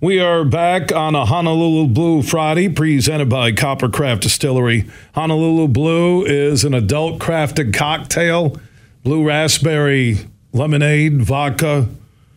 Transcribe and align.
We 0.00 0.20
are 0.20 0.44
back 0.44 0.92
on 0.92 1.16
a 1.16 1.24
Honolulu 1.24 1.88
Blue 1.88 2.22
Friday 2.22 2.68
presented 2.68 3.28
by 3.28 3.50
Coppercraft 3.50 4.20
Distillery. 4.20 4.88
Honolulu 5.16 5.66
Blue 5.66 6.24
is 6.24 6.62
an 6.62 6.72
adult 6.72 7.18
crafted 7.18 7.74
cocktail, 7.74 8.56
blue 9.02 9.26
raspberry 9.26 10.18
lemonade, 10.52 11.22
vodka, 11.22 11.88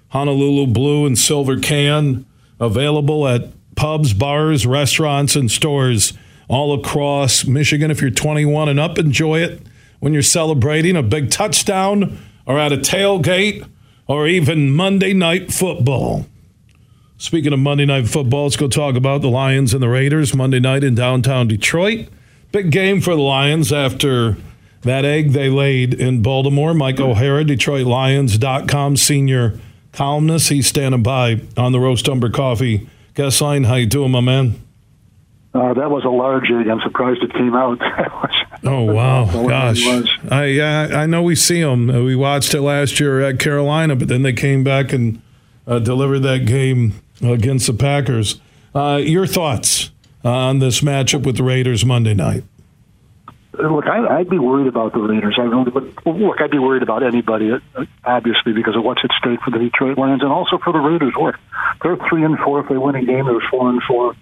Honolulu 0.09 0.73
Blue 0.73 1.05
and 1.05 1.15
silver 1.15 1.59
can, 1.59 2.25
available 2.59 3.27
at 3.27 3.49
pubs, 3.75 4.13
bars, 4.13 4.65
restaurants, 4.65 5.35
and 5.35 5.51
stores 5.51 6.13
all 6.47 6.73
across 6.73 7.45
Michigan. 7.45 7.91
If 7.91 8.01
you're 8.01 8.09
21 8.09 8.69
and 8.69 8.79
up, 8.79 8.97
enjoy 8.97 9.43
it 9.43 9.61
when 9.99 10.13
you're 10.13 10.23
celebrating 10.23 10.95
a 10.95 11.03
big 11.03 11.29
touchdown 11.29 12.17
or 12.47 12.57
at 12.57 12.73
a 12.73 12.77
tailgate 12.77 13.67
or 14.07 14.25
even 14.25 14.71
Monday 14.71 15.13
night 15.13 15.53
football. 15.53 16.25
Speaking 17.21 17.53
of 17.53 17.59
Monday 17.59 17.85
Night 17.85 18.07
Football, 18.07 18.45
let's 18.45 18.55
go 18.55 18.67
talk 18.67 18.95
about 18.95 19.21
the 19.21 19.29
Lions 19.29 19.75
and 19.75 19.83
the 19.83 19.87
Raiders 19.87 20.33
Monday 20.33 20.59
night 20.59 20.83
in 20.83 20.95
downtown 20.95 21.47
Detroit. 21.47 22.07
Big 22.51 22.71
game 22.71 22.99
for 22.99 23.13
the 23.13 23.21
Lions 23.21 23.71
after 23.71 24.37
that 24.81 25.05
egg 25.05 25.31
they 25.31 25.47
laid 25.47 25.93
in 25.93 26.23
Baltimore. 26.23 26.73
Mike 26.73 26.99
O'Hara, 26.99 27.45
DetroitLions.com 27.45 28.97
senior 28.97 29.59
columnist. 29.91 30.49
He's 30.49 30.65
standing 30.65 31.03
by 31.03 31.41
on 31.55 31.73
the 31.73 31.79
Roast 31.79 32.09
Umber 32.09 32.31
Coffee 32.31 32.89
guest 33.13 33.39
line. 33.39 33.65
How 33.65 33.75
you 33.75 33.85
doing, 33.85 34.09
my 34.09 34.21
man? 34.21 34.59
Uh, 35.53 35.75
that 35.75 35.91
was 35.91 36.03
a 36.03 36.09
large 36.09 36.49
egg. 36.49 36.67
I'm 36.67 36.81
surprised 36.81 37.21
it 37.21 37.33
came 37.33 37.53
out. 37.53 37.77
oh 38.63 38.81
wow, 38.81 39.25
gosh! 39.47 39.85
I 40.31 40.57
uh, 40.57 40.97
I 40.97 41.05
know 41.05 41.21
we 41.21 41.35
see 41.35 41.61
them. 41.61 41.85
We 41.85 42.15
watched 42.15 42.55
it 42.55 42.61
last 42.61 42.99
year 42.99 43.21
at 43.21 43.37
Carolina, 43.37 43.95
but 43.95 44.07
then 44.07 44.23
they 44.23 44.33
came 44.33 44.63
back 44.63 44.91
and 44.91 45.21
uh, 45.67 45.77
delivered 45.77 46.21
that 46.21 46.47
game 46.47 46.95
against 47.21 47.67
the 47.67 47.73
Packers. 47.73 48.39
Uh, 48.73 49.01
your 49.03 49.27
thoughts 49.27 49.91
on 50.23 50.59
this 50.59 50.81
matchup 50.81 51.23
with 51.25 51.37
the 51.37 51.43
Raiders 51.43 51.85
Monday 51.85 52.13
night? 52.13 52.43
Look, 53.53 53.85
I, 53.85 54.19
would 54.19 54.29
be 54.29 54.39
worried 54.39 54.67
about 54.67 54.93
the 54.93 54.99
Raiders. 54.99 55.35
I 55.37 55.43
don't, 55.43 55.71
but 55.73 56.05
look, 56.05 56.39
I'd 56.39 56.51
be 56.51 56.57
worried 56.57 56.83
about 56.83 57.03
anybody, 57.03 57.51
uh, 57.51 57.85
obviously, 58.03 58.53
because 58.53 58.77
of 58.77 58.83
what's 58.83 59.03
at 59.03 59.11
stake 59.19 59.41
for 59.41 59.51
the 59.51 59.59
Detroit 59.59 59.97
Lions 59.97 60.23
and 60.23 60.31
also 60.31 60.57
for 60.57 60.71
the 60.71 60.79
Raiders. 60.79 61.13
Look, 61.19 61.35
they're 61.83 61.97
three 62.09 62.23
and 62.23 62.39
four. 62.39 62.61
If 62.61 62.69
they 62.69 62.77
win 62.77 62.95
a 62.95 63.03
game, 63.03 63.25
they're 63.25 63.43
four 63.51 63.69
and 63.69 63.81
four, 63.83 64.15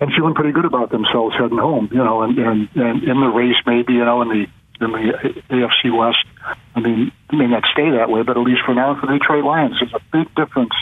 and 0.00 0.12
feeling 0.14 0.34
pretty 0.34 0.52
good 0.52 0.64
about 0.64 0.90
themselves 0.90 1.36
heading 1.38 1.58
home. 1.58 1.90
You 1.92 2.02
know, 2.02 2.22
and 2.22 2.38
and, 2.38 2.68
and 2.74 3.02
in 3.04 3.20
the 3.20 3.28
race, 3.28 3.56
maybe 3.66 3.92
you 3.92 4.04
know, 4.06 4.22
in 4.22 4.28
the 4.28 4.46
in 4.80 4.92
the 4.92 5.32
AFC 5.50 5.96
West. 5.96 6.24
I 6.74 6.80
mean, 6.80 7.12
it 7.30 7.36
may 7.36 7.46
not 7.46 7.64
stay 7.72 7.90
that 7.90 8.08
way, 8.08 8.22
but 8.22 8.38
at 8.38 8.42
least 8.42 8.62
for 8.64 8.74
now, 8.74 8.98
for 8.98 9.06
the 9.06 9.18
Detroit 9.18 9.44
Lions, 9.44 9.76
there's 9.80 9.92
a 9.92 10.00
big 10.10 10.34
difference 10.34 10.72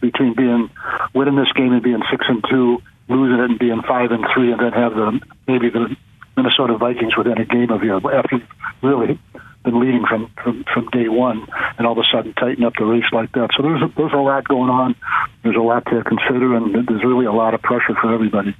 between 0.00 0.34
being 0.34 0.70
winning 1.14 1.36
this 1.36 1.52
game 1.52 1.72
and 1.72 1.82
being 1.82 2.02
six 2.10 2.24
and 2.28 2.44
two, 2.50 2.82
losing 3.08 3.38
it 3.38 3.50
and 3.50 3.58
being 3.58 3.82
five 3.82 4.10
and 4.10 4.24
three, 4.32 4.52
and 4.52 4.60
then 4.60 4.72
have 4.72 4.94
the 4.94 5.20
maybe 5.46 5.70
the 5.70 5.96
Minnesota 6.36 6.76
Vikings 6.78 7.16
within 7.16 7.38
a 7.38 7.44
game 7.44 7.70
of 7.70 7.82
you 7.82 7.96
after 8.10 8.40
really 8.82 9.18
been 9.64 9.80
leading 9.80 10.04
from, 10.06 10.30
from 10.42 10.64
from 10.72 10.88
day 10.90 11.08
one, 11.08 11.46
and 11.78 11.86
all 11.86 11.92
of 11.92 11.98
a 11.98 12.04
sudden 12.12 12.34
tighten 12.34 12.64
up 12.64 12.74
the 12.78 12.84
race 12.84 13.10
like 13.12 13.32
that. 13.32 13.50
So 13.56 13.62
there's 13.62 13.82
a, 13.82 13.92
there's 13.96 14.12
a 14.12 14.16
lot 14.16 14.46
going 14.46 14.70
on. 14.70 14.94
There's 15.42 15.56
a 15.56 15.60
lot 15.60 15.84
to 15.86 16.04
consider, 16.04 16.54
and 16.54 16.86
there's 16.86 17.04
really 17.04 17.26
a 17.26 17.32
lot 17.32 17.54
of 17.54 17.62
pressure 17.62 17.94
for 18.00 18.12
everybody. 18.12 18.54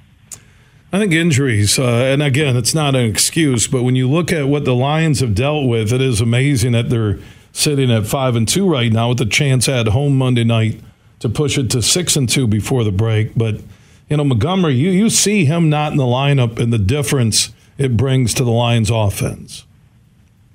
I 0.91 0.99
think 0.99 1.11
injuries, 1.11 1.77
uh, 1.77 1.83
and 1.83 2.23
again, 2.23 2.55
it's 2.55 2.73
not 2.73 2.95
an 2.95 3.05
excuse, 3.05 3.67
but 3.67 3.83
when 3.83 3.95
you 3.95 4.09
look 4.09 4.31
at 4.31 4.47
what 4.47 4.65
the 4.65 4.73
Lions 4.73 5.19
have 5.19 5.35
dealt 5.35 5.67
with, 5.67 5.91
it 5.91 6.01
is 6.01 6.21
amazing 6.21 6.71
that 6.71 6.89
they're 6.89 7.19
sitting 7.51 7.91
at 7.91 8.05
five 8.05 8.35
and 8.35 8.47
two 8.47 8.69
right 8.69 8.91
now 8.91 9.09
with 9.09 9.21
a 9.21 9.25
chance 9.25 9.67
at 9.67 9.87
home 9.87 10.17
Monday 10.17 10.43
night 10.43 10.79
to 11.25 11.33
push 11.33 11.57
it 11.57 11.71
to 11.71 11.81
six 11.81 12.15
and 12.15 12.29
two 12.29 12.47
before 12.47 12.83
the 12.83 12.91
break. 12.91 13.35
But 13.35 13.61
you 14.09 14.17
know, 14.17 14.23
Montgomery, 14.23 14.75
you 14.75 14.91
you 14.91 15.09
see 15.09 15.45
him 15.45 15.69
not 15.69 15.91
in 15.91 15.97
the 15.97 16.03
lineup 16.03 16.59
and 16.59 16.71
the 16.71 16.77
difference 16.77 17.51
it 17.77 17.97
brings 17.97 18.33
to 18.35 18.43
the 18.43 18.51
Lions' 18.51 18.89
offense. 18.89 19.65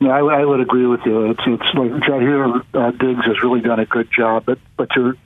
Yeah, 0.00 0.10
I, 0.10 0.41
I 0.41 0.44
would 0.44 0.60
agree 0.60 0.86
with 0.86 1.00
you. 1.04 1.30
It's 1.30 1.41
it's 1.44 1.75
like 1.75 1.91
Jaire 1.91 2.64
uh, 2.72 2.91
Diggs 2.92 3.25
has 3.26 3.42
really 3.42 3.60
done 3.60 3.80
a 3.80 3.86
good 3.86 4.09
job, 4.10 4.44
but 4.47 4.59
but 4.76 4.88
to 4.94 5.16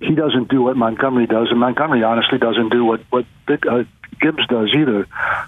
he 0.00 0.14
doesn't 0.16 0.48
do 0.50 0.62
what 0.62 0.76
Montgomery 0.76 1.26
does, 1.26 1.48
and 1.50 1.60
Montgomery 1.60 2.02
honestly 2.02 2.38
doesn't 2.38 2.70
do 2.70 2.84
what 2.84 3.00
what 3.10 3.24
Big, 3.46 3.66
uh, 3.66 3.84
Gibbs 4.20 4.46
does 4.48 4.74
either. 4.74 5.06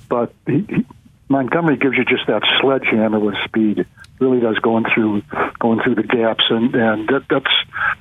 But 0.09 0.33
he, 0.47 0.65
he, 0.69 0.87
Montgomery 1.29 1.77
gives 1.77 1.97
you 1.97 2.05
just 2.05 2.27
that 2.29 2.43
sledgehammer 2.61 3.19
with 3.19 3.35
speed. 3.45 3.87
Really 4.21 4.41
does 4.41 4.59
going 4.59 4.85
through 4.95 5.23
going 5.59 5.81
through 5.83 5.97
the 5.97 6.05
gaps, 6.05 6.45
and 6.49 6.75
and 6.75 7.09
that, 7.09 7.25
that's 7.29 7.51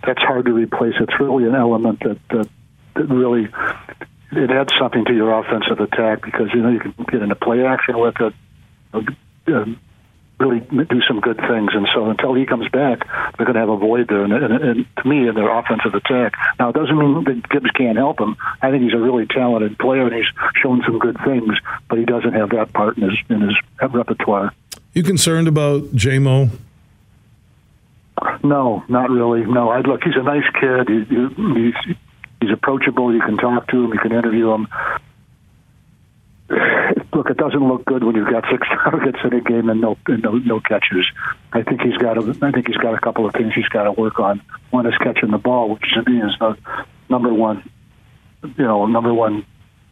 that's 0.06 0.22
hard 0.22 0.46
to 0.46 0.54
replace. 0.54 0.94
It's 1.00 1.20
really 1.20 1.46
an 1.46 1.56
element 1.56 2.02
that 2.02 2.20
that, 2.30 2.50
that 2.96 3.10
really 3.10 3.50
it 4.32 4.52
adds 4.52 4.74
something 4.78 5.06
to 5.06 5.14
your 5.14 5.34
offensive 5.40 5.80
attack 5.80 6.22
because 6.22 6.50
you 6.54 6.62
know 6.62 6.70
you 6.70 6.80
can 6.80 6.94
get 7.12 7.22
into 7.22 7.36
play 7.36 7.66
action 7.66 8.00
with 8.00 8.16
it. 8.20 8.34
Uh, 8.94 9.66
really 10.40 10.60
do 10.60 11.02
some 11.08 11.20
good 11.20 11.38
things. 11.38 11.72
And 11.74 11.88
so 11.94 12.10
until 12.10 12.34
he 12.34 12.46
comes 12.46 12.68
back, 12.70 13.08
they're 13.38 13.46
going 13.46 13.54
to 13.54 13.60
have 13.60 13.70
a 13.70 13.78
void 13.78 14.08
there. 14.08 14.24
And, 14.24 14.34
and, 14.34 14.54
and 14.54 14.86
to 14.98 15.08
me, 15.08 15.28
in 15.28 15.36
their 15.36 15.50
offensive 15.50 15.94
attack. 15.94 16.34
Now, 16.60 16.70
it 16.70 16.76
doesn't 16.76 16.98
mean 16.98 17.24
that 17.24 17.50
Gibbs 17.50 17.72
can't 17.72 17.98
help 17.98 18.20
him. 18.20 18.36
I 18.62 18.72
think 18.72 18.84
he's 18.84 18.94
a 18.94 18.98
really 18.98 19.26
talented 19.26 19.78
player, 19.78 20.06
and 20.06 20.14
he's 20.14 20.26
shown 20.62 20.82
some 20.86 21.00
good 21.00 21.18
things, 21.24 21.54
but 21.90 22.00
he 22.00 22.06
doesn't 22.06 22.34
have 22.34 22.50
that 22.50 22.74
part 22.74 22.98
in 22.98 23.04
his 23.04 23.18
in 23.30 23.42
his 23.42 23.56
repertoire. 23.82 24.54
You 24.94 25.04
concerned 25.04 25.48
about 25.48 25.84
JMO? 25.96 26.50
No, 28.44 28.84
not 28.88 29.10
really. 29.10 29.46
No, 29.46 29.70
I 29.70 29.82
look. 29.82 30.04
He's 30.04 30.16
a 30.16 30.24
nice 30.24 30.44
kid. 30.60 30.90
He, 30.90 31.16
he's 31.54 31.96
he's 32.42 32.52
approachable. 32.52 33.14
You 33.14 33.22
can 33.22 33.38
talk 33.38 33.68
to 33.70 33.84
him. 33.84 33.94
You 33.94 34.00
can 34.00 34.12
interview 34.12 34.52
him 34.52 34.68
look, 37.14 37.30
it 37.30 37.38
doesn't 37.38 37.68
look 37.68 37.86
good 37.86 38.04
when 38.04 38.16
you've 38.16 38.30
got 38.30 38.44
six 38.52 38.68
targets 38.84 39.20
in 39.24 39.34
a 39.34 39.42
game 39.42 39.70
and 39.70 39.82
no 39.82 39.98
and 40.08 40.24
no, 40.24 40.34
no 40.34 40.60
catches. 40.60 41.06
I 41.52 41.64
think 41.64 41.82
he's 41.82 41.98
got 41.98 42.18
a, 42.18 42.38
I 42.42 42.52
think 42.52 42.68
he's 42.68 42.78
got 42.78 42.94
a 42.94 43.00
couple 43.00 43.26
of 43.26 43.34
things 43.34 43.54
he's 43.54 43.68
got 43.70 43.84
to 43.84 43.92
work 43.92 44.20
on. 44.20 44.42
One 44.72 44.86
is 44.86 44.98
catching 44.98 45.32
the 45.32 45.38
ball, 45.38 45.70
which 45.70 45.84
to 45.94 46.10
me 46.10 46.20
is 46.20 46.32
the 46.40 46.58
number 47.10 47.34
one, 47.34 47.70
you 48.44 48.64
know, 48.64 48.86
number 48.86 49.14
one 49.14 49.46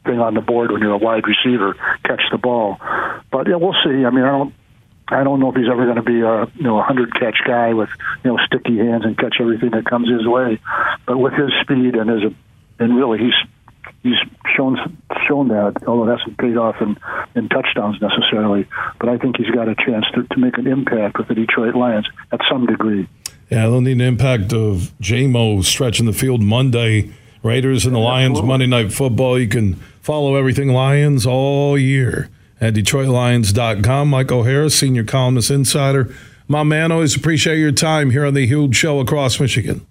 thing 0.06 0.20
on 0.20 0.34
the 0.34 0.42
board 0.42 0.72
when 0.72 0.82
you're 0.82 0.94
a 0.94 0.98
wide 0.98 1.24
receiver. 1.28 1.76
Catch 2.04 2.24
the 2.32 2.38
ball, 2.38 2.78
but 3.32 3.48
yeah, 3.48 3.56
we'll 3.56 3.76
see. 3.84 4.06
I 4.06 4.10
mean, 4.10 4.24
I 4.24 4.32
don't. 4.32 4.54
I 5.12 5.24
don't 5.24 5.40
know 5.40 5.50
if 5.50 5.56
he's 5.56 5.70
ever 5.70 5.84
going 5.86 5.98
to 5.98 6.04
be 6.04 6.22
a 6.22 6.46
you 6.56 6.64
know 6.64 6.80
a 6.80 6.84
hundred 6.84 7.14
catch 7.14 7.40
guy 7.46 7.74
with 7.74 7.90
you 8.24 8.32
know 8.32 8.38
sticky 8.46 8.78
hands 8.78 9.04
and 9.06 9.18
catch 9.18 9.36
everything 9.40 9.72
that 9.72 9.86
comes 9.86 10.10
his 10.10 10.26
way, 10.26 10.60
but 11.06 11.18
with 11.18 11.34
his 11.34 11.52
speed 11.62 11.96
and 11.96 12.10
his 12.10 12.34
and 12.80 12.96
really 12.96 13.20
he's 13.20 13.34
he's 14.04 14.16
shown 14.56 14.78
shown 15.28 15.50
that, 15.50 15.84
although 15.86 16.10
it 16.10 16.18
hasn't 16.18 16.38
paid 16.38 16.58
off 16.58 16.76
in, 16.82 16.98
in 17.36 17.50
touchdowns 17.50 18.02
necessarily. 18.02 18.68
But 19.00 19.10
I 19.10 19.18
think 19.18 19.38
he's 19.38 19.52
got 19.52 19.68
a 19.68 19.76
chance 19.76 20.06
to, 20.16 20.24
to 20.24 20.40
make 20.40 20.58
an 20.58 20.68
impact 20.68 21.18
with 21.18 21.28
the 21.28 21.36
Detroit 21.36 21.76
Lions 21.76 22.08
at 22.32 22.40
some 22.50 22.66
degree. 22.66 23.08
Yeah, 23.50 23.64
they'll 23.64 23.82
need 23.82 23.94
an 23.94 24.02
impact 24.02 24.54
of 24.54 24.94
JMO 25.02 25.64
stretching 25.64 26.06
the 26.06 26.14
field 26.14 26.42
Monday. 26.42 27.12
Raiders 27.44 27.88
and 27.88 27.96
the 27.96 28.00
Lions 28.00 28.40
Monday 28.44 28.68
Night 28.68 28.94
Football. 28.94 29.40
You 29.40 29.48
can 29.48 29.74
follow 30.00 30.36
everything 30.36 30.70
Lions 30.70 31.26
all 31.26 31.76
year 31.76 32.30
at 32.62 32.76
DetroitLions.com. 32.76 34.08
Mike 34.08 34.32
O'Hara, 34.32 34.70
senior 34.70 35.04
columnist 35.04 35.50
insider. 35.50 36.14
My 36.48 36.64
man, 36.64 36.92
always 36.92 37.16
appreciate 37.16 37.58
your 37.58 37.72
time 37.72 38.12
here 38.12 38.26
on 38.26 38.36
the 38.36 38.46
Huge 38.46 38.76
Show 38.76 39.00
across 39.00 39.40
Michigan. 39.40 39.86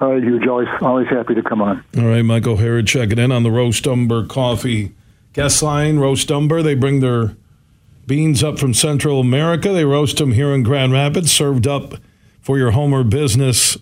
Uh, 0.00 0.14
huge. 0.14 0.46
Always, 0.46 0.68
always 0.80 1.08
happy 1.08 1.34
to 1.34 1.42
come 1.42 1.60
on. 1.60 1.84
All 1.98 2.04
right, 2.06 2.22
Mike 2.22 2.46
O'Hara 2.46 2.82
checking 2.82 3.18
in 3.18 3.30
on 3.30 3.42
the 3.42 3.50
Roast 3.50 3.86
Umber 3.86 4.24
Coffee 4.24 4.94
guest 5.34 5.62
line. 5.62 5.98
Roast 5.98 6.30
Umber, 6.30 6.62
they 6.62 6.74
bring 6.74 7.00
their 7.00 7.36
beans 8.06 8.42
up 8.42 8.58
from 8.58 8.72
Central 8.72 9.20
America. 9.20 9.72
They 9.72 9.84
roast 9.84 10.16
them 10.16 10.32
here 10.32 10.54
in 10.54 10.62
Grand 10.62 10.92
Rapids, 10.92 11.30
served 11.30 11.66
up 11.66 11.94
for 12.40 12.56
your 12.56 12.70
home 12.70 12.94
or 12.94 13.04
business 13.04 13.76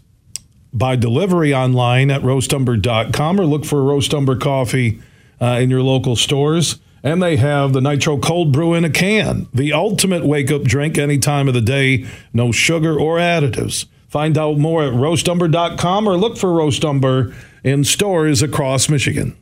by 0.72 0.96
delivery 0.96 1.54
online 1.54 2.10
at 2.10 2.22
roastumber.com 2.22 3.40
or 3.40 3.44
look 3.46 3.64
for 3.64 3.82
Roast 3.82 4.12
Umber 4.12 4.36
Coffee 4.36 5.00
uh, 5.40 5.58
in 5.60 5.70
your 5.70 5.82
local 5.82 6.16
stores. 6.16 6.78
And 7.02 7.22
they 7.22 7.36
have 7.36 7.72
the 7.72 7.80
Nitro 7.80 8.18
Cold 8.18 8.52
Brew 8.52 8.74
in 8.74 8.84
a 8.84 8.90
can, 8.90 9.46
the 9.54 9.72
ultimate 9.72 10.24
wake 10.24 10.50
up 10.50 10.62
drink 10.62 10.98
any 10.98 11.18
time 11.18 11.46
of 11.48 11.54
the 11.54 11.60
day, 11.60 12.06
no 12.32 12.50
sugar 12.50 12.98
or 12.98 13.18
additives. 13.18 13.86
Find 14.08 14.38
out 14.38 14.58
more 14.58 14.84
at 14.84 14.94
roastumber.com 14.94 16.08
or 16.08 16.16
look 16.16 16.38
for 16.38 16.48
Roastumber 16.48 17.34
in 17.62 17.84
stores 17.84 18.42
across 18.42 18.88
Michigan. 18.88 19.36